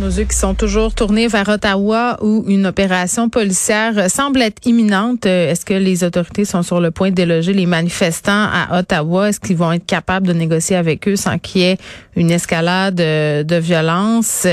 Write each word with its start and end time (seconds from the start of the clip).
Nos 0.00 0.08
yeux 0.08 0.24
qui 0.24 0.36
sont 0.36 0.54
toujours 0.54 0.94
tournés 0.94 1.28
vers 1.28 1.48
Ottawa 1.48 2.16
où 2.22 2.44
une 2.48 2.66
opération 2.66 3.28
policière 3.28 4.10
semble 4.10 4.40
être 4.40 4.66
imminente. 4.66 5.26
Est-ce 5.26 5.66
que 5.66 5.74
les 5.74 6.02
autorités 6.02 6.46
sont 6.46 6.62
sur 6.62 6.80
le 6.80 6.90
point 6.90 7.10
de 7.10 7.14
déloger 7.14 7.52
les 7.52 7.66
manifestants 7.66 8.48
à 8.52 8.78
Ottawa? 8.78 9.28
Est-ce 9.28 9.38
qu'ils 9.38 9.56
vont 9.56 9.70
être 9.70 9.84
capables 9.84 10.26
de 10.26 10.32
négocier 10.32 10.76
avec 10.76 11.06
eux 11.06 11.16
sans 11.16 11.38
qu'il 11.38 11.60
y 11.60 11.64
ait 11.64 11.78
une 12.16 12.30
escalade 12.30 12.96
de 12.96 13.56
violence? 13.56 14.46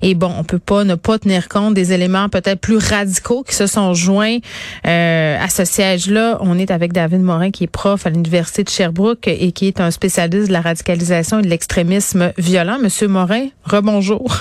Et 0.00 0.14
bon, 0.14 0.32
on 0.36 0.42
peut 0.42 0.58
pas 0.58 0.84
ne 0.84 0.94
pas 0.94 1.18
tenir 1.18 1.48
compte 1.48 1.74
des 1.74 1.92
éléments 1.92 2.30
peut-être 2.30 2.60
plus 2.60 2.78
radicaux 2.78 3.44
qui 3.44 3.54
se 3.54 3.66
sont 3.66 3.92
joints 3.92 4.38
euh, 4.86 5.38
à 5.38 5.48
ce 5.48 5.66
siège-là. 5.66 6.38
On 6.40 6.58
est 6.58 6.70
avec 6.70 6.94
David 6.94 7.20
Morin 7.20 7.50
qui 7.50 7.64
est 7.64 7.68
prof 7.68 8.06
à 8.06 8.10
l'Université 8.10 8.64
de 8.64 8.70
Sherbrooke 8.70 9.28
et 9.28 9.52
qui 9.52 9.68
est 9.68 9.80
un 9.80 9.90
spécialiste 9.90 10.48
de 10.48 10.52
la 10.52 10.62
radicalisation 10.62 11.40
et 11.40 11.42
de 11.42 11.48
l'extrémisme 11.48 12.32
violent. 12.38 12.78
Monsieur 12.80 13.06
Morin, 13.06 13.48
rebonjour. 13.64 14.34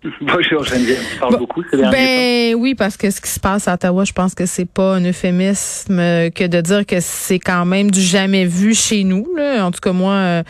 Bonjour 0.20 0.64
Geneviève, 0.64 1.00
on 1.16 1.18
parle 1.20 1.38
beaucoup 1.38 1.62
ces 1.68 1.76
derniers 1.76 2.52
ben, 2.52 2.54
Oui, 2.54 2.74
parce 2.76 2.96
que 2.96 3.10
ce 3.10 3.20
qui 3.20 3.30
se 3.30 3.40
passe 3.40 3.66
à 3.66 3.74
Ottawa, 3.74 4.04
je 4.04 4.12
pense 4.12 4.34
que 4.34 4.46
c'est 4.46 4.68
pas 4.68 4.94
un 4.94 5.04
euphémisme 5.04 5.96
que 6.30 6.46
de 6.46 6.60
dire 6.60 6.86
que 6.86 7.00
c'est 7.00 7.40
quand 7.40 7.64
même 7.64 7.90
du 7.90 8.00
jamais 8.00 8.44
vu 8.44 8.74
chez 8.74 9.02
nous. 9.02 9.26
Là. 9.36 9.66
En 9.66 9.72
tout 9.72 9.80
cas, 9.80 9.92
moi, 9.92 10.12
euh, 10.12 10.42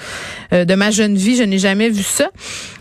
euh, 0.53 0.65
de 0.67 0.75
ma 0.75 0.91
jeune 0.91 1.15
vie, 1.15 1.37
je 1.37 1.45
n'ai 1.45 1.59
jamais 1.59 1.89
vu 1.89 2.03
ça. 2.03 2.31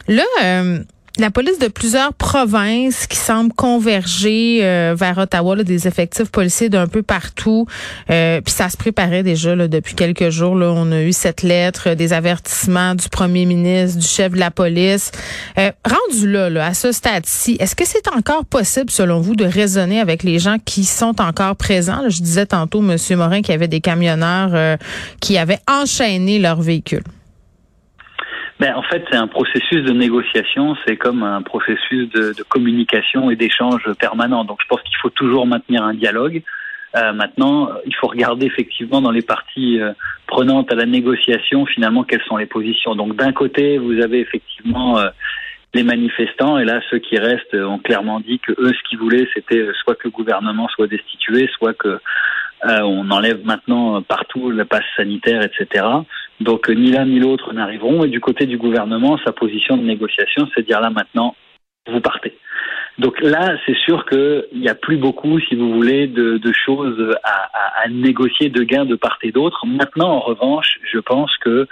Là, 0.10 0.24
euh, 0.44 0.80
la 1.20 1.32
police 1.32 1.58
de 1.60 1.68
plusieurs 1.68 2.14
provinces 2.14 3.08
qui 3.08 3.18
semblent 3.18 3.54
converger 3.54 4.60
euh, 4.62 4.96
vers 4.98 5.18
Ottawa, 5.18 5.56
là, 5.56 5.64
des 5.64 5.88
effectifs 5.88 6.30
policiers 6.30 6.70
d'un 6.70 6.88
peu 6.88 7.02
partout. 7.02 7.66
Euh, 8.10 8.42
puis 8.42 8.54
ça 8.54 8.70
se 8.70 8.78
préparait 8.78 9.24
déjà 9.24 9.56
là, 9.56 9.68
depuis 9.68 9.96
quelques 9.96 10.30
jours. 10.30 10.56
Là, 10.56 10.72
on 10.76 10.92
a 10.92 11.02
eu 11.02 11.14
cette 11.14 11.42
lettre, 11.42 11.96
des 11.96 12.14
avertissements 12.14 12.96
du 12.96 13.10
premier 13.10 13.46
ministre, 13.46 14.00
du 14.00 14.06
chef 14.06 14.34
de 14.34 14.38
la 14.38 14.52
police. 14.52 15.12
Euh, 15.58 15.72
rendu 15.86 16.32
là, 16.32 16.50
là, 16.50 16.68
à 16.68 16.74
ce 16.74 16.92
stade-ci, 16.92 17.58
est-ce 17.60 17.76
que 17.76 17.86
c'est 17.86 18.08
encore 18.10 18.46
possible, 18.46 18.92
selon 18.92 19.20
vous, 19.20 19.36
de 19.36 19.46
raisonner 19.46 20.00
avec 20.00 20.24
les 20.24 20.40
gens 20.40 20.58
qui 20.64 20.86
sont 20.86 21.20
encore 21.22 21.56
présents? 21.56 22.04
je 22.10 22.22
disais 22.22 22.46
tantôt, 22.46 22.82
Monsieur 22.82 23.18
Morin, 23.18 23.42
qu'il 23.42 23.52
y 23.52 23.56
avait 23.56 23.68
des 23.68 23.82
camionneurs 23.82 24.78
qui 25.20 25.38
avaient 25.38 25.60
enchaîné 25.68 26.40
leur 26.40 26.62
véhicule. 26.62 27.04
Ben, 28.60 28.74
en 28.76 28.82
fait, 28.82 29.06
c'est 29.12 29.18
un 29.18 29.28
processus 29.28 29.84
de 29.84 29.92
négociation, 29.92 30.76
c'est 30.86 30.98
comme 30.98 31.22
un 31.22 31.44
processus 31.44 32.10
de, 32.10 32.34
de 32.34 32.44
communication 32.44 33.30
et 33.30 33.36
d'échange 33.36 33.84
permanent. 34.00 34.46
Donc, 34.46 34.60
je 34.64 34.68
pense 34.68 34.82
qu'il 34.82 34.98
faut 34.98 35.12
toujours 35.12 35.46
maintenir 35.46 35.84
un 35.84 35.94
dialogue. 35.94 36.42
Euh, 36.96 37.14
maintenant, 37.14 37.70
il 37.86 37.96
faut 37.96 38.08
regarder 38.08 38.46
effectivement 38.46 39.02
dans 39.02 39.12
les 39.12 39.22
parties 39.22 39.80
euh, 39.80 39.92
prenantes 40.26 40.72
à 40.72 40.76
la 40.76 40.86
négociation, 40.86 41.66
finalement, 41.66 42.04
quelles 42.04 42.24
sont 42.24 42.38
les 42.38 42.48
positions. 42.48 42.96
Donc, 42.96 43.16
d'un 43.16 43.34
côté, 43.34 43.78
vous 43.78 44.02
avez 44.02 44.22
effectivement 44.22 44.98
euh, 44.98 45.10
les 45.76 45.84
manifestants, 45.84 46.58
et 46.58 46.66
là, 46.66 46.80
ceux 46.90 46.98
qui 46.98 47.18
restent 47.20 47.54
ont 47.54 47.78
clairement 47.78 48.20
dit 48.22 48.40
que 48.40 48.54
eux, 48.54 48.74
ce 48.74 48.90
qu'ils 48.90 48.98
voulaient, 48.98 49.28
c'était 49.36 49.60
euh, 49.60 49.74
soit 49.84 49.96
que 49.96 50.06
le 50.06 50.12
gouvernement 50.12 50.68
soit 50.70 50.88
destitué, 50.88 51.48
soit 51.58 51.74
que 51.74 52.00
on 52.64 53.12
enlève 53.12 53.46
maintenant 53.46 54.02
partout 54.02 54.50
la 54.50 54.66
passe 54.66 54.84
sanitaire, 54.96 55.44
etc. 55.44 55.86
Donc 56.40 56.70
ni 56.70 56.92
l'un 56.92 57.06
ni 57.06 57.20
l'autre 57.20 57.54
n'arriveront. 57.54 58.04
Et 58.04 58.10
du 58.10 58.20
côté 58.20 58.46
du 58.46 58.58
gouvernement, 58.58 59.18
sa 59.26 59.32
position 59.32 59.78
de 59.78 59.84
négociation, 59.84 60.48
c'est 60.54 60.62
de 60.62 60.68
dire 60.68 60.82
là 60.82 60.90
maintenant, 60.90 61.36
vous 61.88 62.02
partez. 62.02 62.38
Donc 63.00 63.22
là, 63.22 63.56
c'est 63.66 63.78
sûr 63.78 64.06
qu'il 64.06 64.60
n'y 64.60 64.70
a 64.70 64.76
plus 64.76 64.98
beaucoup, 64.98 65.40
si 65.40 65.56
vous 65.56 65.72
voulez, 65.72 66.08
de, 66.08 66.38
de 66.38 66.54
choses 66.66 67.16
à, 67.24 67.50
à, 67.84 67.88
négocier, 67.90 68.50
de 68.50 68.64
gains 68.64 68.86
de 68.86 68.96
part 68.96 69.20
et 69.22 69.32
d'autre. 69.32 69.66
Maintenant, 69.68 70.10
en 70.10 70.20
revanche, 70.20 70.80
je 70.92 70.98
pense 70.98 71.36
que 71.38 71.68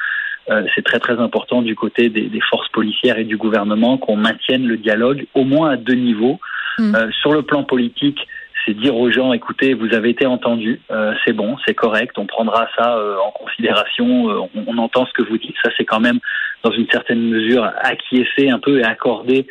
euh, 0.52 0.64
c'est 0.76 0.84
très 0.84 1.00
très 1.00 1.20
important 1.20 1.64
du 1.64 1.76
côté 1.76 2.10
des, 2.10 2.28
des, 2.30 2.42
forces 2.42 2.70
policières 2.70 3.18
et 3.18 3.24
du 3.24 3.38
gouvernement 3.38 3.98
qu'on 3.98 4.18
maintienne 4.18 4.68
le 4.68 4.78
dialogue, 4.78 5.26
au 5.34 5.44
moins 5.44 5.72
à 5.72 5.78
deux 5.78 5.96
niveaux. 5.96 6.40
Mmh. 6.78 6.94
Euh, 6.94 7.10
sur 7.22 7.32
le 7.32 7.42
plan 7.42 7.64
politique, 7.64 8.20
c'est 8.66 8.74
dire 8.74 8.96
aux 8.96 9.12
gens, 9.12 9.32
écoutez, 9.34 9.74
vous 9.74 9.94
avez 9.94 10.10
été 10.10 10.26
entendus, 10.26 10.82
euh, 10.92 11.14
c'est 11.24 11.34
bon, 11.34 11.56
c'est 11.66 11.76
correct, 11.76 12.18
on 12.18 12.26
prendra 12.26 12.68
ça 12.78 12.98
euh, 12.98 13.18
en 13.18 13.32
considération, 13.32 14.30
euh, 14.30 14.62
on, 14.68 14.78
entend 14.78 15.06
ce 15.06 15.14
que 15.14 15.22
vous 15.22 15.38
dites. 15.38 15.56
Ça, 15.64 15.70
c'est 15.78 15.86
quand 15.86 16.00
même, 16.00 16.20
dans 16.64 16.72
une 16.72 16.88
certaine 16.90 17.22
mesure, 17.22 17.70
acquiescer 17.82 18.50
un 18.50 18.60
peu 18.60 18.80
et 18.80 18.84
accorder 18.84 19.48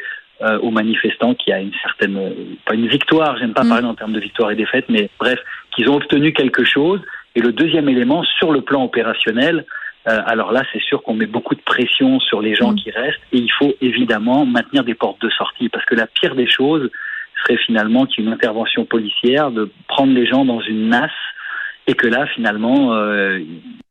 aux 0.60 0.70
manifestants 0.70 1.32
qui 1.32 1.52
a 1.52 1.60
une 1.60 1.72
certaine, 1.80 2.19
pas 2.66 2.75
une 2.75 2.88
victoire, 2.88 3.38
j'aime 3.38 3.54
pas 3.54 3.64
mm. 3.64 3.69
parler 3.69 3.86
en 3.86 3.94
termes 3.94 4.12
de 4.12 4.20
victoire 4.20 4.50
et 4.50 4.56
défaite, 4.56 4.84
mais 4.91 5.08
bref, 5.19 5.38
qu'ils 5.75 5.88
ont 5.88 5.94
obtenu 5.94 6.34
quelque 6.34 6.64
chose. 6.64 7.00
Et 7.34 7.41
le 7.41 7.52
deuxième 7.52 7.88
élément, 7.88 8.22
sur 8.38 8.52
le 8.52 8.60
plan 8.60 8.84
opérationnel, 8.84 9.64
alors 10.04 10.52
là, 10.52 10.62
c'est 10.70 10.82
sûr 10.82 11.02
qu'on 11.02 11.14
met 11.14 11.25
beaucoup 11.25 11.54
de 11.54 11.62
pression 11.62 12.20
sur 12.20 12.42
les 12.42 12.54
gens 12.54 12.72
mm. 12.72 12.75
qui 12.75 12.91
restent 12.91 13.22
et 13.32 13.38
il 13.38 13.50
faut 13.52 13.72
évidemment 13.81 14.44
maintenir 14.44 14.84
des 14.84 14.94
portes 14.94 15.22
de 15.22 15.31
sortie 15.31 15.70
parce 15.70 15.86
que 15.86 15.94
la 15.94 16.06
pire 16.06 16.34
des 16.34 16.48
choses, 16.48 16.91
serait 17.44 17.59
finalement 17.59 18.06
qu'il 18.06 18.25
y 18.25 18.27
ait 18.27 18.28
une 18.28 18.34
intervention 18.34 18.84
policière, 18.84 19.50
de 19.50 19.71
prendre 19.88 20.12
les 20.12 20.27
gens 20.27 20.44
dans 20.44 20.60
une 20.60 20.88
nasse 20.88 21.10
et 21.87 21.94
que 21.94 22.06
là, 22.06 22.27
finalement, 22.34 22.94
euh, 22.94 23.41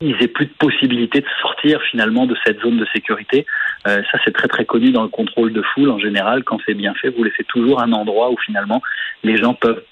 ils 0.01 0.15
aient 0.21 0.27
plus 0.27 0.47
de 0.47 0.53
possibilité 0.53 1.21
de 1.21 1.27
sortir 1.41 1.79
finalement 1.91 2.25
de 2.25 2.35
cette 2.43 2.59
zone 2.61 2.77
de 2.77 2.87
sécurité. 2.93 3.45
Euh, 3.87 4.01
ça, 4.11 4.17
c'est 4.25 4.33
très 4.33 4.47
très 4.47 4.65
connu 4.65 4.91
dans 4.91 5.03
le 5.03 5.09
contrôle 5.09 5.53
de 5.53 5.61
foule 5.61 5.91
en 5.91 5.99
général. 5.99 6.43
Quand 6.43 6.59
c'est 6.65 6.73
bien 6.73 6.93
fait, 6.95 7.09
vous 7.09 7.23
laissez 7.23 7.43
toujours 7.43 7.81
un 7.81 7.91
endroit 7.93 8.31
où 8.31 8.37
finalement 8.45 8.81
les 9.23 9.37
gens 9.37 9.53
peuvent 9.53 9.83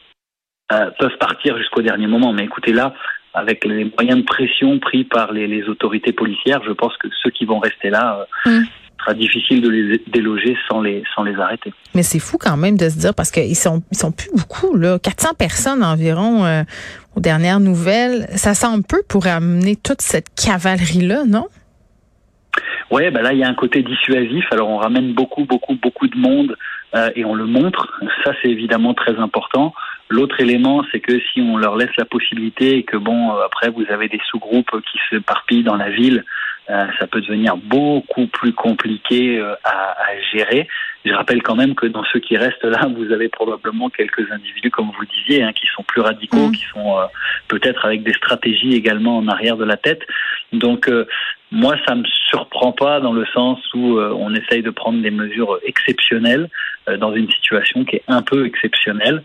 euh, 0.71 0.89
peuvent 0.97 1.17
partir 1.19 1.57
jusqu'au 1.57 1.81
dernier 1.81 2.07
moment. 2.07 2.33
Mais 2.33 2.45
écoutez, 2.45 2.73
là, 2.73 2.93
avec 3.33 3.65
les 3.65 3.91
moyens 3.97 4.19
de 4.19 4.25
pression 4.25 4.79
pris 4.79 5.03
par 5.03 5.31
les, 5.31 5.47
les 5.47 5.63
autorités 5.69 6.11
policières, 6.11 6.61
je 6.65 6.71
pense 6.71 6.95
que 6.97 7.07
ceux 7.23 7.29
qui 7.29 7.45
vont 7.45 7.59
rester 7.59 7.89
là 7.89 8.27
mmh 8.45 8.61
sera 9.01 9.13
difficile 9.13 9.61
de 9.61 9.69
les 9.69 10.01
déloger 10.07 10.55
sans 10.69 10.81
les 10.81 11.03
sans 11.15 11.23
les 11.23 11.35
arrêter. 11.35 11.73
Mais 11.95 12.03
c'est 12.03 12.19
fou 12.19 12.37
quand 12.39 12.57
même 12.57 12.77
de 12.77 12.89
se 12.89 12.99
dire 12.99 13.13
parce 13.15 13.31
qu'ils 13.31 13.55
sont 13.55 13.83
ils 13.91 13.97
sont 13.97 14.11
plus 14.11 14.29
beaucoup 14.31 14.75
là, 14.75 14.99
400 14.99 15.33
personnes 15.37 15.83
environ 15.83 16.45
euh, 16.45 16.63
aux 17.15 17.19
dernières 17.19 17.59
nouvelles. 17.59 18.27
Ça 18.35 18.53
semble 18.53 18.83
peu 18.83 19.01
pour 19.07 19.27
amener 19.27 19.75
toute 19.75 20.01
cette 20.01 20.27
cavalerie 20.35 21.05
là, 21.05 21.23
non? 21.25 21.47
Oui, 22.91 23.09
ben 23.09 23.21
là 23.21 23.33
il 23.33 23.39
y 23.39 23.43
a 23.43 23.47
un 23.47 23.55
côté 23.55 23.81
dissuasif. 23.83 24.45
Alors 24.51 24.69
on 24.69 24.77
ramène 24.77 25.13
beaucoup 25.13 25.45
beaucoup 25.45 25.75
beaucoup 25.75 26.07
de 26.07 26.17
monde 26.17 26.55
euh, 26.95 27.09
et 27.15 27.25
on 27.25 27.33
le 27.33 27.45
montre. 27.45 27.99
Ça 28.23 28.33
c'est 28.41 28.49
évidemment 28.49 28.93
très 28.93 29.17
important. 29.17 29.73
L'autre 30.11 30.41
élément, 30.41 30.83
c'est 30.91 30.99
que 30.99 31.21
si 31.31 31.39
on 31.39 31.55
leur 31.55 31.77
laisse 31.77 31.95
la 31.97 32.03
possibilité 32.03 32.75
et 32.75 32.83
que 32.83 32.97
bon, 32.97 33.31
euh, 33.31 33.45
après 33.45 33.69
vous 33.69 33.85
avez 33.89 34.09
des 34.09 34.19
sous-groupes 34.29 34.81
qui 34.91 34.99
se 35.09 35.15
parpillent 35.15 35.63
dans 35.63 35.77
la 35.77 35.89
ville, 35.89 36.25
euh, 36.69 36.83
ça 36.99 37.07
peut 37.07 37.21
devenir 37.21 37.55
beaucoup 37.55 38.27
plus 38.27 38.51
compliqué 38.51 39.39
euh, 39.39 39.55
à, 39.63 39.91
à, 39.91 40.21
gérer. 40.33 40.67
Je 41.05 41.13
rappelle 41.13 41.41
quand 41.41 41.55
même 41.55 41.75
que 41.75 41.85
dans 41.85 42.03
ceux 42.11 42.19
qui 42.19 42.35
restent 42.35 42.65
là, 42.65 42.89
vous 42.93 43.09
avez 43.13 43.29
probablement 43.29 43.89
quelques 43.89 44.29
individus, 44.29 44.69
comme 44.69 44.87
vous 44.87 44.99
le 45.01 45.07
disiez, 45.07 45.43
hein, 45.43 45.53
qui 45.53 45.65
sont 45.73 45.83
plus 45.83 46.01
radicaux, 46.01 46.49
mmh. 46.49 46.51
qui 46.51 46.65
sont 46.73 46.97
peut-être 47.47 47.85
avec 47.85 48.03
des 48.03 48.13
stratégies 48.13 48.73
également 48.73 49.17
en 49.17 49.29
arrière 49.29 49.55
de 49.55 49.63
la 49.63 49.77
tête. 49.77 50.01
Donc 50.51 50.91
moi, 51.51 51.77
ça 51.87 51.95
me 51.95 52.03
surprend 52.27 52.73
pas 52.73 52.99
dans 52.99 53.13
le 53.13 53.25
sens 53.27 53.59
où 53.73 53.99
on 53.99 54.35
essaye 54.35 54.61
de 54.61 54.69
prendre 54.69 55.01
des 55.01 55.09
mesures 55.09 55.57
exceptionnelles 55.65 56.49
dans 56.99 57.13
une 57.15 57.29
situation 57.31 57.83
qui 57.83 57.95
est 57.95 58.03
un 58.07 58.21
peu 58.21 58.45
exceptionnelle. 58.45 59.23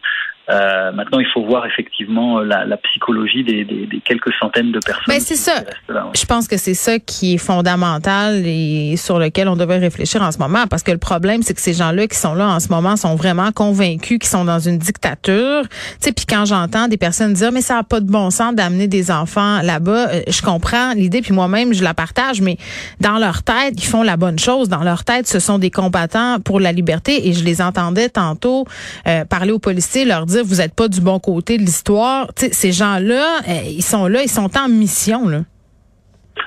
Euh, 0.48 0.92
maintenant, 0.92 1.18
il 1.18 1.26
faut 1.26 1.44
voir 1.44 1.66
effectivement 1.66 2.40
la, 2.40 2.64
la 2.64 2.76
psychologie 2.76 3.42
des, 3.42 3.64
des, 3.64 3.86
des, 3.86 4.00
quelques 4.00 4.32
centaines 4.40 4.70
de 4.70 4.78
personnes. 4.78 5.04
Ben, 5.08 5.20
c'est 5.20 5.34
ça. 5.34 5.64
Je 5.88 6.24
pense 6.24 6.46
que 6.46 6.56
c'est 6.56 6.74
ça 6.74 6.98
qui 7.00 7.34
est 7.34 7.38
fondamental 7.38 8.42
et 8.46 8.96
sur 8.96 9.18
lequel 9.18 9.48
on 9.48 9.56
devrait 9.56 9.78
réfléchir 9.78 10.22
en 10.22 10.30
ce 10.30 10.38
moment, 10.38 10.66
parce 10.68 10.82
que 10.84 10.92
le 10.92 10.98
problème, 10.98 11.42
c'est 11.42 11.54
que 11.54 11.60
ces 11.60 11.74
gens-là 11.74 12.06
qui 12.06 12.16
sont 12.16 12.34
là 12.34 12.48
en 12.48 12.60
ce 12.60 12.68
moment 12.68 12.96
sont 12.96 13.16
vraiment 13.16 13.50
convaincus 13.50 14.18
qu'ils 14.18 14.28
sont 14.28 14.44
dans 14.44 14.60
une 14.60 14.78
dictature. 14.78 15.62
Tu 15.62 15.96
sais, 16.00 16.12
puis 16.12 16.26
quand 16.26 16.44
j'entends 16.44 16.86
des 16.86 16.96
personnes 16.96 17.32
dire 17.32 17.50
mais 17.50 17.60
ça 17.60 17.74
n'a 17.74 17.82
pas 17.82 18.00
de 18.00 18.10
bon 18.10 18.30
sens 18.30 18.54
d'amener 18.54 18.86
des 18.86 19.10
enfants 19.10 19.62
là-bas, 19.62 20.08
euh, 20.10 20.20
je 20.28 20.42
comprends 20.42 20.92
l'idée, 20.94 21.22
puis 21.22 21.32
moi-même 21.32 21.74
je 21.74 21.82
la 21.82 21.94
partage, 21.94 22.40
mais 22.40 22.56
dans 23.00 23.18
leur 23.18 23.42
tête, 23.42 23.74
ils 23.76 23.86
font 23.86 24.02
la 24.02 24.16
bonne 24.16 24.38
chose. 24.38 24.68
Dans 24.68 24.84
leur 24.84 25.04
tête, 25.04 25.26
ce 25.26 25.40
sont 25.40 25.58
des 25.58 25.70
combattants 25.70 26.38
pour 26.40 26.60
la 26.60 26.70
liberté 26.70 27.28
et 27.28 27.32
je 27.32 27.44
les 27.44 27.60
entendais 27.60 28.08
tantôt 28.08 28.64
euh, 29.08 29.24
parler 29.24 29.50
aux 29.50 29.58
policiers, 29.58 30.04
leur 30.04 30.26
dire 30.26 30.35
vous 30.42 30.60
êtes 30.60 30.74
pas 30.74 30.88
du 30.88 31.00
bon 31.00 31.18
côté 31.18 31.58
de 31.58 31.62
l'histoire. 31.62 32.28
Ces 32.36 32.72
gens-là, 32.72 33.40
eh, 33.48 33.70
ils 33.70 33.82
sont 33.82 34.06
là, 34.06 34.22
ils 34.22 34.30
sont 34.30 34.50
en 34.56 34.68
mission. 34.68 35.28
Là. 35.28 35.40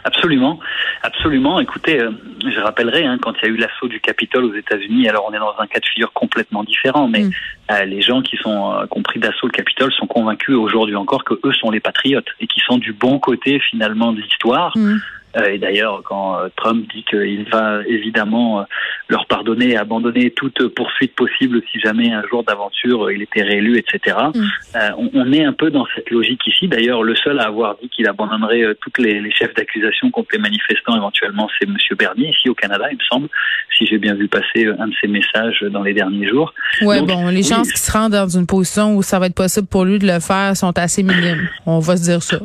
Absolument, 0.04 0.60
absolument. 1.04 1.60
Écoutez, 1.60 2.00
euh, 2.00 2.12
je 2.44 2.60
rappellerai 2.62 3.06
hein, 3.06 3.18
quand 3.22 3.34
il 3.42 3.48
y 3.48 3.52
a 3.52 3.54
eu 3.54 3.58
l'assaut 3.58 3.88
du 3.88 4.00
Capitole 4.00 4.46
aux 4.46 4.54
États-Unis. 4.54 5.10
Alors 5.10 5.26
on 5.30 5.34
est 5.34 5.40
dans 5.40 5.56
un 5.60 5.68
cas 5.68 5.80
de 5.80 5.86
figure 5.86 6.14
complètement 6.14 6.64
différent, 6.64 7.08
mais 7.08 7.24
mm. 7.24 7.32
euh, 7.72 7.86
les 7.86 8.02
gens 8.02 8.22
qui 8.22 8.38
sont 8.38 8.74
euh, 8.74 8.86
compris 8.86 9.20
d'assaut 9.20 9.48
le 9.48 9.52
Capitole 9.52 9.92
sont 9.94 10.08
convaincus 10.08 10.56
aujourd'hui 10.56 10.96
encore 10.96 11.24
que 11.24 11.34
eux 11.44 11.54
sont 11.54 11.72
les 11.72 11.80
patriotes 11.80 12.28
et 12.40 12.48
qui 12.48 12.60
sont 12.62 12.78
du 12.78 12.94
bon 12.94 13.20
côté 13.20 13.60
finalement 13.60 14.14
de 14.14 14.22
l'histoire. 14.22 14.78
Mm. 14.78 14.98
Et 15.48 15.58
d'ailleurs, 15.58 16.02
quand 16.04 16.38
Trump 16.56 16.86
dit 16.94 17.04
qu'il 17.10 17.48
va 17.50 17.82
évidemment 17.88 18.66
leur 19.10 19.26
pardonner 19.26 19.70
et 19.70 19.78
abandonner 19.78 20.32
toute 20.32 20.68
poursuite 20.70 21.16
possible 21.16 21.62
si 21.72 21.80
jamais 21.80 22.12
un 22.12 22.24
jour 22.30 22.44
d'aventure 22.44 23.12
il 23.12 23.22
était 23.22 23.44
réélu, 23.44 23.78
etc. 23.78 24.18
Mm. 24.34 24.80
On, 25.14 25.32
est 25.32 25.44
un 25.44 25.54
peu 25.54 25.70
dans 25.70 25.86
cette 25.96 26.10
logique 26.10 26.46
ici. 26.48 26.68
D'ailleurs, 26.68 27.04
le 27.04 27.16
seul 27.16 27.40
à 27.40 27.48
avoir 27.48 27.76
dit 27.82 27.90
qu'il 27.90 28.08
abandonnerait 28.08 28.76
toutes 28.82 28.98
les, 28.98 29.30
chefs 29.32 29.54
d'accusation 29.54 30.10
contre 30.12 30.30
les 30.34 30.40
manifestants 30.40 30.96
éventuellement, 30.96 31.50
c'est 31.60 31.68
Monsieur 31.68 31.96
Bernier 31.96 32.30
ici 32.30 32.50
au 32.50 32.56
Canada, 32.56 32.86
il 32.92 32.98
me 32.98 33.04
semble, 33.04 33.30
si 33.78 33.86
j'ai 33.86 33.98
bien 33.98 34.16
vu 34.16 34.28
passer 34.28 34.68
un 34.80 34.88
de 34.88 34.94
ses 35.00 35.08
messages 35.08 35.64
dans 35.72 35.84
les 35.84 35.94
derniers 35.94 36.28
jours. 36.28 36.54
Ouais, 36.82 37.02
bon, 37.02 37.28
les 37.28 37.44
chances 37.44 37.70
qu'il 37.70 37.80
se 37.80 37.92
rendent 37.92 38.12
dans 38.12 38.28
une 38.28 38.48
position 38.48 38.96
où 38.96 39.04
ça 39.04 39.20
va 39.20 39.28
être 39.28 39.36
possible 39.36 39.68
pour 39.68 39.86
lui 39.86 40.00
de 40.00 40.08
le 40.08 40.20
faire 40.20 40.56
sont 40.56 40.78
assez 40.78 41.04
minimes. 41.04 41.50
On 41.66 41.80
va 41.80 41.98
se 41.98 42.04
dire 42.04 42.22
ça. 42.22 42.40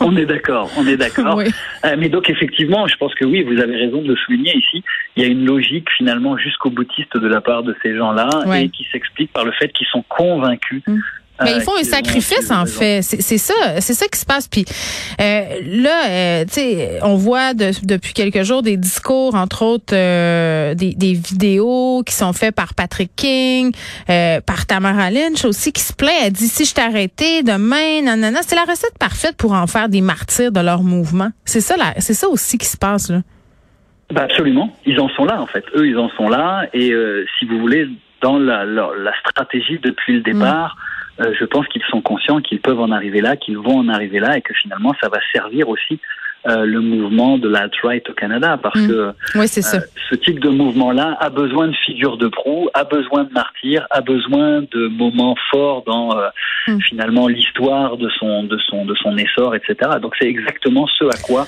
On 0.00 0.16
est, 0.16 0.26
d'accord, 0.26 0.70
on 0.76 0.86
est 0.86 0.96
d'accord. 0.96 1.42
Euh, 1.84 1.89
mais 1.96 2.08
donc 2.08 2.28
effectivement, 2.30 2.86
je 2.86 2.96
pense 2.96 3.14
que 3.14 3.24
oui, 3.24 3.42
vous 3.42 3.60
avez 3.60 3.76
raison 3.76 4.02
de 4.02 4.08
le 4.08 4.16
souligner 4.16 4.56
ici. 4.56 4.82
Il 5.16 5.22
y 5.22 5.26
a 5.26 5.28
une 5.28 5.44
logique 5.44 5.88
finalement 5.96 6.36
jusqu'au 6.36 6.70
boutiste 6.70 7.16
de 7.16 7.26
la 7.26 7.40
part 7.40 7.62
de 7.62 7.74
ces 7.82 7.96
gens-là 7.96 8.28
et 8.56 8.68
qui 8.68 8.86
s'explique 8.92 9.32
par 9.32 9.44
le 9.44 9.52
fait 9.52 9.72
qu'ils 9.72 9.86
sont 9.86 10.04
convaincus. 10.08 10.82
Mm. 10.86 10.98
Mais 11.42 11.56
ils 11.56 11.62
font 11.62 11.76
un 11.78 11.84
sacrifice 11.84 12.50
en 12.50 12.66
fait, 12.66 13.02
c'est 13.02 13.38
ça, 13.38 13.54
c'est 13.80 13.94
ça 13.94 14.06
qui 14.08 14.18
se 14.18 14.26
passe. 14.26 14.48
Puis 14.48 14.64
euh, 15.20 15.42
là, 15.64 16.08
euh, 16.08 16.44
tu 16.44 16.54
sais, 16.54 16.98
on 17.02 17.16
voit 17.16 17.54
depuis 17.54 18.12
quelques 18.12 18.42
jours 18.42 18.62
des 18.62 18.76
discours, 18.76 19.34
entre 19.34 19.64
autres 19.64 19.94
euh, 19.94 20.74
des, 20.74 20.94
des, 20.94 21.12
vidéos 21.14 22.02
qui 22.04 22.14
sont 22.14 22.32
faites 22.32 22.54
par 22.54 22.74
Patrick 22.74 23.10
King, 23.16 23.72
euh, 24.08 24.40
par 24.40 24.66
Tamara 24.66 25.10
Lynch 25.10 25.44
aussi, 25.44 25.72
qui 25.72 25.82
se 25.82 25.92
plaît. 25.92 26.12
Elle 26.24 26.32
dit 26.32 26.48
si 26.48 26.64
je 26.64 26.74
t'arrêtais 26.74 27.42
demain, 27.42 28.02
nanana, 28.02 28.40
c'est 28.42 28.56
la 28.56 28.64
recette 28.64 28.98
parfaite 28.98 29.36
pour 29.36 29.52
en 29.52 29.66
faire 29.66 29.88
des 29.88 30.00
martyrs 30.00 30.52
de 30.52 30.60
leur 30.60 30.82
mouvement. 30.82 31.30
C'est 31.44 31.60
ça, 31.60 31.74
c'est 31.98 32.14
ça 32.14 32.28
aussi 32.28 32.58
qui 32.58 32.66
se 32.66 32.76
passe 32.76 33.10
là. 33.10 33.20
Ben 34.12 34.22
absolument, 34.22 34.76
ils 34.86 34.98
en 34.98 35.08
sont 35.10 35.24
là 35.24 35.40
en 35.40 35.46
fait. 35.46 35.64
Eux, 35.76 35.86
ils 35.86 35.96
en 35.96 36.08
sont 36.10 36.28
là 36.28 36.66
et 36.74 36.92
si 37.38 37.44
vous 37.44 37.60
voulez, 37.60 37.88
dans 38.20 38.38
la, 38.38 38.64
la, 38.64 38.90
la 38.98 39.12
stratégie 39.20 39.78
depuis 39.82 40.14
le 40.14 40.20
départ. 40.20 40.76
Mm. 40.76 40.99
Euh, 41.20 41.34
je 41.38 41.44
pense 41.44 41.66
qu'ils 41.68 41.82
sont 41.90 42.00
conscients 42.00 42.40
qu'ils 42.40 42.60
peuvent 42.60 42.80
en 42.80 42.90
arriver 42.90 43.20
là, 43.20 43.36
qu'ils 43.36 43.58
vont 43.58 43.78
en 43.78 43.88
arriver 43.88 44.20
là, 44.20 44.38
et 44.38 44.42
que 44.42 44.54
finalement, 44.54 44.94
ça 45.00 45.08
va 45.08 45.18
servir 45.32 45.68
aussi 45.68 45.98
euh, 46.48 46.64
le 46.64 46.80
mouvement 46.80 47.36
de 47.36 47.48
l'alt-right 47.48 48.08
au 48.08 48.14
Canada, 48.14 48.58
parce 48.62 48.80
mm. 48.80 48.88
que 48.88 49.12
oui, 49.34 49.46
c'est 49.46 49.60
ça. 49.60 49.78
Euh, 49.78 49.80
ce 50.08 50.14
type 50.14 50.40
de 50.40 50.48
mouvement-là 50.48 51.18
a 51.20 51.28
besoin 51.28 51.68
de 51.68 51.74
figures 51.84 52.16
de 52.16 52.28
proue, 52.28 52.70
a 52.72 52.84
besoin 52.84 53.24
de 53.24 53.32
martyrs, 53.32 53.86
a 53.90 54.00
besoin 54.00 54.62
de 54.62 54.88
moments 54.88 55.36
forts 55.50 55.82
dans 55.86 56.16
mm. 56.66 56.80
finalement 56.88 57.28
l'histoire 57.28 57.98
de 57.98 58.08
son 58.18 58.44
de 58.44 58.56
son 58.58 58.86
de 58.86 58.94
son 58.94 59.18
essor, 59.18 59.54
etc. 59.54 59.74
Donc 60.00 60.14
c'est 60.18 60.28
exactement 60.28 60.86
ce 60.86 61.04
à 61.04 61.18
quoi 61.22 61.46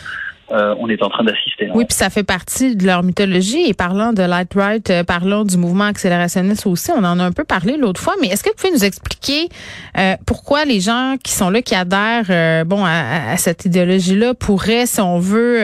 euh, 0.52 0.74
on 0.78 0.88
est 0.88 1.02
en 1.02 1.08
train 1.08 1.24
d'assister. 1.24 1.70
Oui, 1.74 1.86
puis 1.86 1.96
ça 1.96 2.10
fait 2.10 2.24
partie 2.24 2.76
de 2.76 2.84
leur 2.84 3.02
mythologie. 3.02 3.64
Et 3.66 3.74
parlant 3.74 4.12
de 4.12 4.22
light 4.22 4.52
right, 4.54 4.90
euh, 4.90 5.02
parlons 5.02 5.44
du 5.44 5.56
mouvement 5.56 5.84
accélérationniste 5.84 6.66
aussi. 6.66 6.90
On 6.92 7.04
en 7.04 7.18
a 7.18 7.24
un 7.24 7.32
peu 7.32 7.44
parlé 7.44 7.76
l'autre 7.78 8.00
fois. 8.00 8.14
Mais 8.20 8.28
est-ce 8.28 8.42
que 8.42 8.50
vous 8.50 8.56
pouvez 8.56 8.72
nous 8.72 8.84
expliquer 8.84 9.48
euh, 9.96 10.14
pourquoi 10.26 10.64
les 10.64 10.80
gens 10.80 11.16
qui 11.22 11.32
sont 11.32 11.48
là, 11.48 11.62
qui 11.62 11.74
adhèrent, 11.74 12.66
bon, 12.66 12.84
à, 12.84 13.36
cette 13.38 13.64
idéologie-là, 13.64 14.34
pourraient, 14.34 14.86
si 14.86 15.00
on 15.00 15.18
veut, 15.18 15.60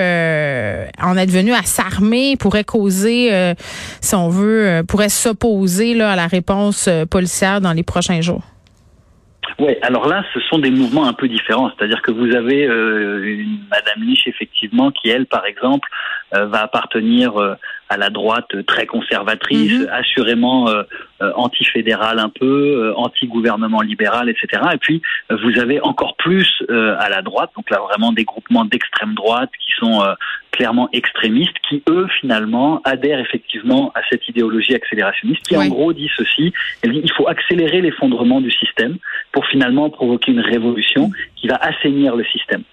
en 1.03 1.17
être 1.17 1.31
venus 1.31 1.55
à 1.55 1.63
s'armer, 1.65 2.37
pourraient 2.37 2.65
causer, 2.65 3.55
si 4.01 4.15
on 4.15 4.29
veut, 4.29 4.83
pourraient 4.87 5.09
s'opposer 5.09 5.95
là 5.95 6.13
à 6.13 6.17
la 6.17 6.27
réponse 6.27 6.89
policière 7.11 7.61
dans 7.61 7.73
les 7.73 7.83
prochains 7.83 8.21
jours? 8.21 8.43
Oui, 9.61 9.75
alors 9.83 10.07
là, 10.07 10.25
ce 10.33 10.41
sont 10.41 10.59
des 10.59 10.71
mouvements 10.71 11.07
un 11.09 11.13
peu 11.13 11.27
différents. 11.27 11.71
C'est-à-dire 11.77 12.01
que 12.03 12.13
vous 12.13 12.33
avez 12.35 12.65
euh, 12.65 13.25
une 13.25 13.59
Madame 13.69 14.03
Lich, 14.03 14.29
effectivement, 14.29 14.93
qui, 14.93 15.09
elle, 15.09 15.27
par 15.27 15.47
exemple, 15.47 15.89
va 16.33 16.63
appartenir 16.63 17.37
euh, 17.39 17.55
à 17.89 17.97
la 17.97 18.11
droite 18.11 18.49
très 18.67 18.87
conservatrice, 18.87 19.73
mhm. 19.73 19.89
assurément 19.91 20.69
euh, 20.69 20.83
anti-fédérale 21.37 22.19
un 22.19 22.29
peu, 22.29 22.93
anti-gouvernement 22.97 23.81
libéral, 23.81 24.29
etc. 24.29 24.63
Et 24.75 24.77
puis, 24.77 25.01
vous 25.31 25.59
avez 25.59 25.81
encore 25.81 26.15
plus 26.17 26.63
à 26.69 27.09
la 27.09 27.23
droite, 27.23 27.51
donc 27.57 27.71
là, 27.71 27.81
vraiment 27.81 28.13
des 28.13 28.25
groupements 28.25 28.67
d'extrême 28.67 29.15
droite 29.15 29.51
qui 29.59 29.73
sont 29.79 30.03
clairement 30.53 30.89
extrémistes, 30.93 31.57
qui, 31.69 31.83
eux, 31.89 32.07
finalement, 32.21 32.81
adhèrent 32.85 33.21
effectivement 33.21 33.91
à 33.95 34.01
cette 34.11 34.29
idéologie 34.29 34.75
accélérationniste, 34.75 35.47
qui, 35.47 35.57
en 35.57 35.67
gros, 35.69 35.93
dit 35.93 36.11
ceci, 36.17 36.53
elle 36.83 36.93
dit, 36.93 37.01
il 37.03 37.13
faut 37.13 37.29
accélérer 37.29 37.81
l'effondrement 37.81 38.41
du 38.41 38.51
système 38.51 38.99
pour 39.33 39.47
finalement 39.47 39.89
provoquer 39.89 40.33
une 40.33 40.41
révolution 40.41 41.11
qui 41.37 41.49
va 41.49 41.57
assainir 41.57 42.17
le 42.17 42.25
système. 42.25 42.65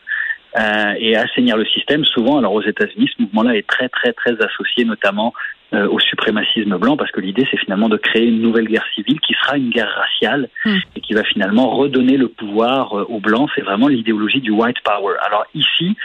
Euh, 0.58 0.94
et 1.00 1.18
assainir 1.18 1.58
le 1.58 1.66
système. 1.66 2.06
Souvent, 2.06 2.38
alors 2.38 2.54
aux 2.54 2.62
États-Unis, 2.62 3.10
ce 3.18 3.22
mouvement-là 3.24 3.58
est 3.58 3.68
très 3.68 3.90
très 3.90 4.14
très 4.14 4.32
associé 4.42 4.86
notamment 4.86 5.34
euh, 5.74 5.86
au 5.90 6.00
suprémacisme 6.00 6.78
blanc, 6.78 6.96
parce 6.96 7.12
que 7.12 7.20
l'idée 7.20 7.46
c'est 7.52 7.58
finalement 7.58 7.90
de 7.90 7.98
créer 7.98 8.26
une 8.28 8.42
nouvelle 8.42 8.68
guerre 8.68 8.86
civile 8.96 9.20
qui 9.20 9.34
sera 9.34 9.58
une 9.58 9.70
guerre 9.70 9.94
raciale 9.94 10.48
hmm. 10.64 10.78
et 10.96 11.02
qui 11.02 11.14
va 11.14 11.24
finalement 11.24 11.72
redonner 11.72 12.16
le 12.16 12.30
pouvoir 12.30 12.98
euh, 12.98 13.04
aux 13.10 13.20
blancs. 13.20 13.50
C'est 13.54 13.64
vraiment 13.64 13.90
l'idéologie 13.90 14.40
du 14.40 14.52
white 14.52 14.80
power. 14.86 15.16
Alors 15.26 15.46
ici, 15.54 15.98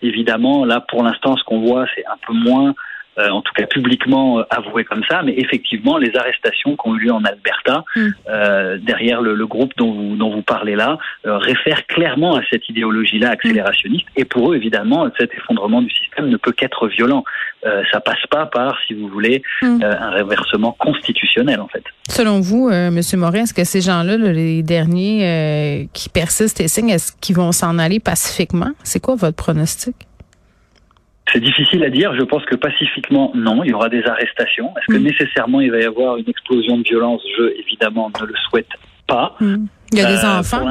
évidemment, 0.00 0.64
là 0.64 0.80
pour 0.80 1.04
l'instant, 1.04 1.36
ce 1.36 1.44
qu'on 1.44 1.60
voit, 1.60 1.84
c'est 1.94 2.04
un 2.06 2.16
peu 2.26 2.32
moins 2.32 2.74
euh, 3.18 3.28
en 3.28 3.42
tout 3.42 3.52
cas 3.54 3.66
publiquement 3.66 4.38
euh, 4.38 4.44
avoué 4.50 4.84
comme 4.84 5.02
ça, 5.08 5.22
mais 5.22 5.34
effectivement 5.36 5.98
les 5.98 6.16
arrestations 6.16 6.76
qui 6.76 6.88
ont 6.88 6.94
eu 6.96 7.00
lieu 7.00 7.12
en 7.12 7.24
Alberta, 7.24 7.84
mm. 7.94 8.08
euh, 8.28 8.78
derrière 8.78 9.20
le, 9.20 9.34
le, 9.34 9.46
groupe 9.46 9.72
dont 9.76 9.92
vous, 9.92 10.16
dont 10.16 10.30
vous 10.30 10.42
parlez 10.42 10.76
là, 10.76 10.98
euh, 11.26 11.36
réfèrent 11.36 11.86
clairement 11.86 12.36
à 12.36 12.40
cette 12.50 12.68
idéologie-là 12.68 13.30
accélérationniste. 13.30 14.06
Et 14.16 14.24
pour 14.24 14.52
eux, 14.52 14.56
évidemment, 14.56 15.08
cet 15.18 15.34
effondrement 15.34 15.82
du 15.82 15.90
système 15.90 16.28
ne 16.28 16.36
peut 16.36 16.52
qu'être 16.52 16.88
violent. 16.88 17.24
Euh, 17.66 17.82
ça 17.92 18.00
passe 18.00 18.26
pas 18.30 18.46
par, 18.46 18.78
si 18.86 18.94
vous 18.94 19.08
voulez, 19.08 19.42
mm. 19.60 19.82
un 19.82 20.10
réversement 20.10 20.72
constitutionnel 20.72 21.60
en 21.60 21.68
fait. 21.68 21.84
Selon 22.08 22.40
vous, 22.40 22.70
Monsieur 22.90 23.18
Morin, 23.18 23.42
est-ce 23.42 23.54
que 23.54 23.64
ces 23.64 23.80
gens-là, 23.80 24.16
les 24.16 24.62
derniers 24.62 25.88
qui 25.92 26.08
persistent 26.08 26.60
et 26.60 26.68
signent, 26.68 26.90
est-ce 26.90 27.12
qu'ils 27.20 27.36
vont 27.36 27.52
s'en 27.52 27.78
aller 27.78 28.00
pacifiquement? 28.00 28.72
C'est 28.82 29.00
quoi 29.00 29.14
votre 29.14 29.36
pronostic? 29.36 29.94
C'est 31.32 31.40
difficile 31.40 31.82
à 31.84 31.90
dire. 31.90 32.14
Je 32.18 32.24
pense 32.24 32.44
que 32.44 32.54
pacifiquement, 32.54 33.32
non. 33.34 33.64
Il 33.64 33.70
y 33.70 33.74
aura 33.74 33.88
des 33.88 34.04
arrestations. 34.04 34.72
Est-ce 34.76 34.94
que 34.94 34.98
mm. 34.98 35.04
nécessairement 35.04 35.60
il 35.60 35.70
va 35.70 35.80
y 35.80 35.84
avoir 35.84 36.16
une 36.16 36.28
explosion 36.28 36.78
de 36.78 36.82
violence? 36.82 37.22
Je, 37.38 37.58
évidemment, 37.60 38.10
ne 38.20 38.26
le 38.26 38.34
souhaite 38.48 38.68
pas. 39.06 39.36
Mm. 39.40 39.66
Il 39.92 39.98
y 39.98 40.00
a 40.00 40.06
des 40.06 40.24
euh, 40.24 40.38
enfants 40.38 40.64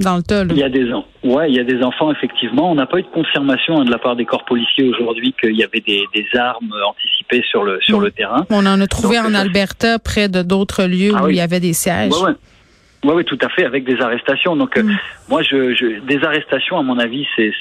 dans 0.00 0.16
le 0.16 0.22
tas. 0.22 0.44
Il 0.50 0.58
y 0.58 0.62
a 0.62 0.68
des 0.68 0.92
enfants. 0.92 1.08
Ouais, 1.24 1.50
il 1.50 1.56
y 1.56 1.60
a 1.60 1.64
des 1.64 1.82
enfants 1.82 2.12
effectivement. 2.12 2.70
On 2.70 2.74
n'a 2.74 2.86
pas 2.86 2.98
eu 2.98 3.02
de 3.02 3.08
confirmation 3.08 3.80
hein, 3.80 3.84
de 3.84 3.90
la 3.90 3.98
part 3.98 4.16
des 4.16 4.26
corps 4.26 4.44
policiers 4.44 4.86
aujourd'hui 4.86 5.34
qu'il 5.40 5.56
y 5.56 5.64
avait 5.64 5.80
des, 5.80 6.04
des, 6.14 6.26
armes 6.38 6.74
anticipées 6.86 7.42
sur 7.48 7.64
le 7.64 7.78
sur 7.80 8.00
le 8.00 8.10
terrain. 8.10 8.44
On 8.50 8.66
en 8.66 8.78
a 8.78 8.86
trouvé 8.86 9.18
en 9.18 9.32
Alberta 9.32 9.98
près 9.98 10.28
de 10.28 10.42
d'autres 10.42 10.84
lieux 10.84 11.12
ah 11.16 11.24
où 11.24 11.30
il 11.30 11.36
y 11.36 11.40
avait 11.40 11.60
des 11.60 11.72
sièges. 11.72 12.12
Ouais, 12.12 12.28
ouais. 12.28 12.34
Oui, 13.06 13.12
oui, 13.18 13.24
tout 13.24 13.38
à 13.40 13.48
fait, 13.48 13.64
avec 13.64 13.84
des 13.84 14.00
arrestations. 14.00 14.56
Donc, 14.56 14.76
euh, 14.76 14.82
mm. 14.82 14.98
moi, 15.28 15.42
je, 15.42 15.74
je, 15.74 16.00
des 16.00 16.24
arrestations, 16.24 16.76
à 16.76 16.82
mon 16.82 16.98
avis, 16.98 17.24
c'est 17.36 17.52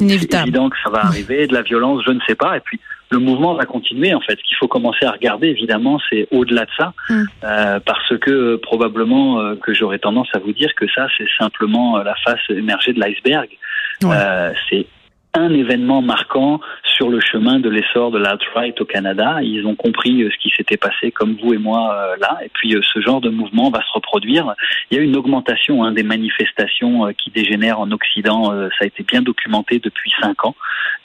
évident 0.00 0.70
que 0.70 0.76
ça 0.82 0.90
va 0.90 1.04
arriver. 1.04 1.46
De 1.46 1.52
la 1.52 1.62
violence, 1.62 2.02
je 2.06 2.12
ne 2.12 2.20
sais 2.26 2.34
pas. 2.34 2.56
Et 2.56 2.60
puis, 2.60 2.80
le 3.10 3.18
mouvement 3.18 3.54
va 3.54 3.66
continuer, 3.66 4.14
en 4.14 4.20
fait. 4.20 4.38
Ce 4.38 4.48
qu'il 4.48 4.56
faut 4.56 4.66
commencer 4.66 5.04
à 5.04 5.10
regarder, 5.10 5.48
évidemment, 5.48 5.98
c'est 6.08 6.26
au-delà 6.30 6.64
de 6.64 6.70
ça. 6.76 6.94
Mm. 7.10 7.22
Euh, 7.44 7.80
parce 7.84 8.18
que, 8.18 8.56
probablement, 8.56 9.40
euh, 9.40 9.56
que 9.56 9.74
j'aurais 9.74 9.98
tendance 9.98 10.28
à 10.34 10.38
vous 10.38 10.52
dire 10.52 10.74
que 10.74 10.86
ça, 10.88 11.06
c'est 11.18 11.28
simplement 11.38 11.98
la 11.98 12.14
face 12.24 12.40
émergée 12.48 12.94
de 12.94 13.00
l'iceberg. 13.00 13.48
c'est 14.70 14.86
un 15.34 15.52
événement 15.52 16.02
marquant 16.02 16.60
sur 16.84 17.08
le 17.10 17.20
chemin 17.20 17.60
de 17.60 17.68
l'essor 17.68 18.10
de 18.10 18.18
l'alt-right 18.18 18.80
au 18.80 18.84
Canada. 18.84 19.38
Ils 19.42 19.66
ont 19.66 19.76
compris 19.76 20.22
euh, 20.22 20.30
ce 20.30 20.38
qui 20.38 20.52
s'était 20.56 20.76
passé, 20.76 21.12
comme 21.12 21.36
vous 21.40 21.54
et 21.54 21.58
moi 21.58 21.94
euh, 21.94 22.16
là. 22.20 22.38
Et 22.44 22.50
puis 22.52 22.74
euh, 22.74 22.80
ce 22.82 23.00
genre 23.00 23.20
de 23.20 23.28
mouvement 23.28 23.70
va 23.70 23.80
se 23.80 23.92
reproduire. 23.92 24.54
Il 24.90 24.96
y 24.96 25.00
a 25.00 25.02
une 25.04 25.16
augmentation 25.16 25.84
hein, 25.84 25.92
des 25.92 26.02
manifestations 26.02 27.12
qui 27.16 27.30
dégénèrent 27.30 27.80
en 27.80 27.90
Occident. 27.92 28.50
ça 28.70 28.84
a 28.84 28.86
été 28.86 29.02
bien 29.02 29.22
documenté 29.22 29.78
depuis 29.78 30.12
cinq 30.20 30.44
ans. 30.44 30.56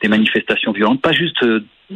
Des 0.01 0.07
manifestations 0.07 0.71
violentes, 0.71 1.01
pas 1.01 1.11
juste 1.11 1.43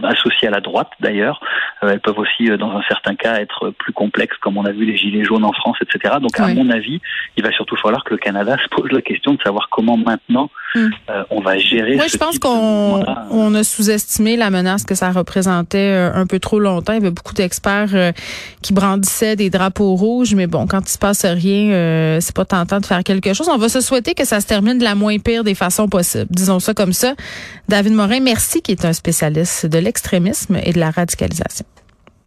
associées 0.04 0.48
à 0.48 0.52
la 0.52 0.62
droite 0.62 0.90
d'ailleurs. 1.00 1.40
Euh, 1.84 1.90
elles 1.92 2.00
peuvent 2.00 2.18
aussi, 2.18 2.50
euh, 2.50 2.58
dans 2.58 2.72
un 2.72 2.82
certain 2.88 3.16
cas, 3.16 3.40
être 3.40 3.72
plus 3.72 3.94
complexes, 3.94 4.38
comme 4.42 4.58
on 4.58 4.66
a 4.66 4.72
vu 4.72 4.86
les 4.86 4.98
gilets 4.98 5.24
jaunes 5.24 5.46
en 5.46 5.54
France, 5.54 5.78
etc. 5.82 6.16
Donc, 6.22 6.40
à 6.40 6.48
mon 6.48 6.70
avis, 6.70 7.00
il 7.36 7.44
va 7.44 7.52
surtout 7.52 7.76
falloir 7.76 8.04
que 8.04 8.14
le 8.14 8.18
Canada 8.18 8.58
se 8.64 8.68
pose 8.70 8.92
la 8.92 9.02
question 9.02 9.34
de 9.34 9.42
savoir 9.42 9.70
comment 9.70 9.98
maintenant 9.98 10.50
hmm. 10.76 10.88
euh, 11.10 11.24
on 11.30 11.42
va 11.42 11.58
gérer. 11.58 11.98
Oui, 12.00 12.08
je 12.12 12.18
pense 12.18 12.40
qu'on 12.40 13.04
on 13.32 13.56
a 13.56 13.64
sous-estimé 13.64 14.38
la 14.38 14.50
menace 14.50 14.84
que 14.84 14.96
ça 14.96 15.12
représentait 15.12 16.12
un 16.14 16.26
peu 16.26 16.40
trop 16.40 16.60
longtemps. 16.60 16.94
Il 16.94 17.00
y 17.00 17.06
avait 17.06 17.12
beaucoup 17.12 17.34
d'experts 17.34 18.14
qui 18.62 18.74
brandissaient 18.74 19.36
des 19.36 19.50
drapeaux 19.50 19.96
rouges, 19.96 20.36
mais 20.36 20.48
bon, 20.48 20.68
quand 20.68 20.82
il 20.82 20.92
se 20.92 20.98
passe 20.98 21.26
rien, 21.26 22.20
c'est 22.20 22.36
pas 22.36 22.46
tentant 22.46 22.80
de 22.80 22.86
faire 22.86 23.04
quelque 23.04 23.34
chose. 23.34 23.50
On 23.50 23.58
va 23.58 23.70
se 23.70 23.82
souhaiter 23.82 24.14
que 24.14 24.26
ça 24.26 24.42
se 24.42 24.48
termine 24.48 24.78
de 24.78 24.84
la 24.84 24.96
moins 24.96 25.18
pire 25.20 25.44
des 25.44 25.56
façons 25.56 25.88
possibles. 25.88 26.28
Disons 26.30 26.60
ça 26.60 26.74
comme 26.74 26.94
ça. 26.94 27.14
David 27.68 27.94
Morin, 27.94 28.20
merci, 28.20 28.62
qui 28.62 28.72
est 28.72 28.86
un 28.86 28.94
spécialiste 28.94 29.66
de 29.78 29.84
l'extrémisme 29.84 30.58
et 30.64 30.74
de 30.74 30.80
la 30.80 30.90
radicalisation. 30.90 31.66